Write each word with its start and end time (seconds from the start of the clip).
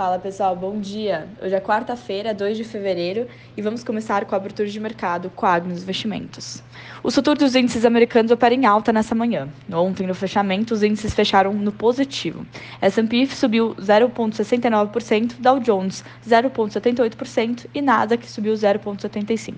Fala 0.00 0.18
pessoal, 0.18 0.56
bom 0.56 0.80
dia! 0.80 1.28
Hoje 1.42 1.54
é 1.54 1.60
quarta-feira, 1.60 2.32
2 2.32 2.56
de 2.56 2.64
fevereiro, 2.64 3.28
e 3.54 3.60
vamos 3.60 3.84
começar 3.84 4.24
com 4.24 4.34
a 4.34 4.38
abertura 4.38 4.66
de 4.66 4.80
mercado 4.80 5.28
com 5.28 5.44
a 5.44 5.52
Agnos 5.52 5.82
Investimentos. 5.82 6.62
Os 7.02 7.14
futuros 7.14 7.38
dos 7.38 7.54
índices 7.54 7.84
americanos 7.84 8.32
operam 8.32 8.56
em 8.56 8.64
alta 8.64 8.94
nessa 8.94 9.14
manhã. 9.14 9.46
Ontem, 9.70 10.06
no 10.06 10.14
fechamento, 10.14 10.72
os 10.72 10.82
índices 10.82 11.12
fecharam 11.12 11.52
no 11.52 11.70
positivo. 11.70 12.46
S&P 12.80 13.26
subiu 13.26 13.74
0,69%, 13.74 15.34
Dow 15.38 15.60
Jones 15.60 16.02
0,78% 16.26 17.66
e 17.74 17.82
Nasdaq 17.82 18.26
subiu 18.26 18.54
0,75%. 18.54 19.54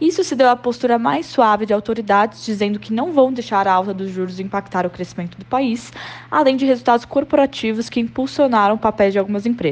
Isso 0.00 0.22
se 0.22 0.36
deu 0.36 0.48
à 0.48 0.54
postura 0.54 0.96
mais 0.96 1.26
suave 1.26 1.66
de 1.66 1.72
autoridades, 1.72 2.44
dizendo 2.44 2.78
que 2.78 2.92
não 2.92 3.12
vão 3.12 3.32
deixar 3.32 3.66
a 3.66 3.72
alta 3.72 3.92
dos 3.92 4.12
juros 4.12 4.38
impactar 4.38 4.86
o 4.86 4.90
crescimento 4.90 5.36
do 5.36 5.44
país, 5.44 5.92
além 6.30 6.56
de 6.56 6.66
resultados 6.66 7.04
corporativos 7.04 7.88
que 7.88 7.98
impulsionaram 7.98 8.78
papéis 8.78 9.12
de 9.12 9.18
algumas 9.18 9.44
empresas. 9.44 9.71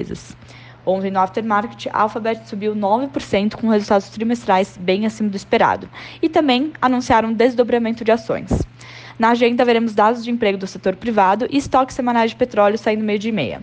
Ontem, 0.84 1.10
no 1.10 1.20
aftermarket, 1.20 1.88
a 1.92 2.02
Alphabet 2.02 2.48
subiu 2.48 2.74
9% 2.74 3.54
com 3.54 3.68
resultados 3.68 4.08
trimestrais 4.08 4.78
bem 4.78 5.04
acima 5.06 5.28
do 5.28 5.36
esperado. 5.36 5.88
E 6.22 6.28
também 6.28 6.72
anunciaram 6.80 7.28
um 7.28 7.34
desdobramento 7.34 8.04
de 8.04 8.10
ações. 8.10 8.50
Na 9.18 9.30
agenda, 9.30 9.64
veremos 9.64 9.94
dados 9.94 10.24
de 10.24 10.30
emprego 10.30 10.56
do 10.56 10.66
setor 10.66 10.96
privado 10.96 11.46
e 11.50 11.58
estoques 11.58 11.94
semanais 11.94 12.30
de 12.30 12.36
petróleo 12.36 12.78
saindo 12.78 13.04
meio 13.04 13.18
de 13.18 13.28
e 13.28 13.32
meia. 13.32 13.62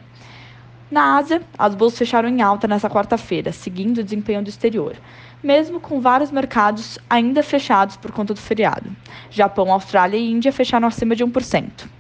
Na 0.90 1.18
Ásia, 1.18 1.42
as 1.58 1.76
bolsas 1.76 2.00
fecharam 2.00 2.30
em 2.30 2.42
alta 2.42 2.68
nesta 2.68 2.90
quarta-feira, 2.90 3.52
seguindo 3.52 3.98
o 3.98 4.04
desempenho 4.04 4.42
do 4.42 4.50
exterior, 4.50 4.96
mesmo 5.44 5.82
com 5.82 6.00
vários 6.00 6.32
mercados 6.32 6.98
ainda 7.10 7.44
fechados 7.44 7.98
por 7.98 8.12
conta 8.12 8.34
do 8.34 8.40
feriado. 8.40 8.90
Japão, 9.30 9.70
Austrália 9.72 10.18
e 10.18 10.32
Índia 10.32 10.54
fecharam 10.54 10.88
acima 10.88 11.14
de 11.14 11.26
1%. 11.26 11.97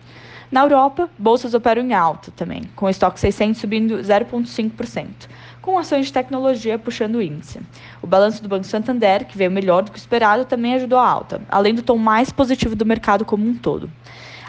Na 0.49 0.61
Europa, 0.61 1.09
bolsas 1.19 1.53
operam 1.53 1.81
em 1.81 1.93
alta 1.93 2.31
também, 2.31 2.63
com 2.73 2.85
o 2.85 2.89
estoque 2.89 3.19
600 3.19 3.59
subindo 3.59 3.97
0,5%, 3.97 5.27
com 5.61 5.77
ações 5.77 6.05
de 6.05 6.13
tecnologia 6.13 6.79
puxando 6.79 7.15
o 7.15 7.21
índice. 7.21 7.59
O 8.01 8.07
balanço 8.07 8.41
do 8.41 8.47
Banco 8.47 8.63
Santander, 8.63 9.25
que 9.25 9.37
veio 9.37 9.51
melhor 9.51 9.83
do 9.83 9.91
que 9.91 9.97
o 9.97 9.99
esperado, 9.99 10.45
também 10.45 10.75
ajudou 10.75 10.99
a 10.99 11.05
alta, 11.05 11.41
além 11.49 11.75
do 11.75 11.81
tom 11.81 11.97
mais 11.97 12.31
positivo 12.31 12.77
do 12.77 12.85
mercado 12.85 13.25
como 13.25 13.45
um 13.45 13.55
todo. 13.55 13.91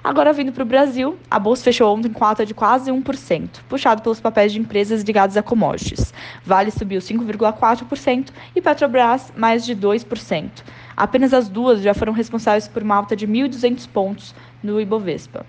Agora, 0.04 0.32
vindo 0.32 0.52
para 0.52 0.62
o 0.62 0.66
Brasil, 0.66 1.18
a 1.28 1.40
bolsa 1.40 1.64
fechou 1.64 1.92
ontem 1.92 2.12
com 2.12 2.24
alta 2.24 2.46
de 2.46 2.54
quase 2.54 2.92
1%, 2.92 3.48
puxado 3.68 4.00
pelos 4.00 4.20
papéis 4.20 4.52
de 4.52 4.60
empresas 4.60 5.02
ligadas 5.02 5.36
a 5.36 5.42
commodities. 5.42 6.14
Vale 6.44 6.70
subiu 6.70 7.00
5,4% 7.00 8.28
e 8.54 8.62
Petrobras 8.62 9.32
mais 9.36 9.66
de 9.66 9.74
2%. 9.74 10.48
Apenas 10.96 11.34
as 11.34 11.48
duas 11.48 11.82
já 11.82 11.92
foram 11.92 12.12
responsáveis 12.12 12.68
por 12.68 12.84
uma 12.84 12.94
alta 12.94 13.16
de 13.16 13.26
1.200 13.26 13.88
pontos 13.88 14.32
no 14.62 14.80
Ibovespa. 14.80 15.44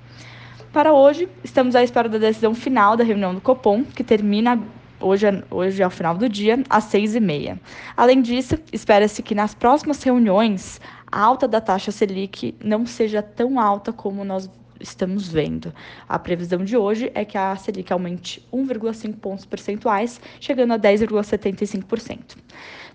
Para 0.72 0.94
hoje, 0.94 1.28
estamos 1.44 1.76
à 1.76 1.82
espera 1.82 2.08
da 2.08 2.20
decisão 2.20 2.54
final 2.54 2.96
da 2.96 3.04
reunião 3.04 3.34
do 3.34 3.42
Copom, 3.42 3.84
que 3.84 4.04
termina 4.04 4.62
hoje, 5.00 5.26
hoje 5.50 5.82
ao 5.82 5.90
final 5.90 6.16
do 6.16 6.30
dia, 6.30 6.64
às 6.70 6.84
seis 6.84 7.16
e 7.16 7.20
meia. 7.20 7.60
Além 7.98 8.22
disso, 8.22 8.56
espera-se 8.72 9.24
que 9.24 9.34
nas 9.34 9.56
próximas 9.56 10.04
reuniões 10.04 10.80
a 11.12 11.20
alta 11.20 11.48
da 11.48 11.60
taxa 11.60 11.92
Selic 11.92 12.54
não 12.64 12.86
seja 12.86 13.24
tão 13.24 13.60
alta 13.60 13.92
como 13.92 14.24
nós 14.24 14.48
estamos 14.80 15.28
vendo. 15.28 15.74
A 16.08 16.20
previsão 16.20 16.64
de 16.64 16.78
hoje 16.78 17.12
é 17.16 17.26
que 17.26 17.36
a 17.38 17.56
Selic 17.56 17.92
aumente 17.92 18.48
1,5 18.54 19.16
pontos 19.16 19.46
percentuais, 19.46 20.22
chegando 20.40 20.74
a 20.74 20.80
10,75%. 20.80 22.38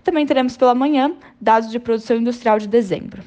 Também 0.04 0.24
teremos 0.24 0.56
pela 0.56 0.76
manhã 0.76 1.12
dados 1.40 1.72
de 1.72 1.80
produção 1.80 2.18
industrial 2.18 2.60
de 2.60 2.68
dezembro. 2.68 3.20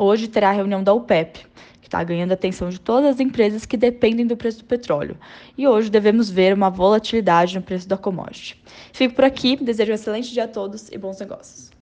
Hoje 0.00 0.28
terá 0.28 0.50
a 0.50 0.52
reunião 0.52 0.80
da 0.80 0.94
OPEP, 0.94 1.47
está 1.88 2.04
ganhando 2.04 2.30
a 2.30 2.34
atenção 2.34 2.68
de 2.68 2.78
todas 2.78 3.14
as 3.14 3.20
empresas 3.20 3.66
que 3.66 3.76
dependem 3.76 4.26
do 4.26 4.36
preço 4.36 4.58
do 4.58 4.64
petróleo. 4.64 5.16
E 5.56 5.66
hoje 5.66 5.90
devemos 5.90 6.30
ver 6.30 6.54
uma 6.54 6.70
volatilidade 6.70 7.56
no 7.56 7.62
preço 7.62 7.88
da 7.88 7.96
commodity. 7.96 8.62
Fico 8.92 9.14
por 9.14 9.24
aqui, 9.24 9.56
desejo 9.56 9.90
um 9.90 9.94
excelente 9.94 10.32
dia 10.32 10.44
a 10.44 10.48
todos 10.48 10.88
e 10.92 10.98
bons 10.98 11.18
negócios. 11.18 11.70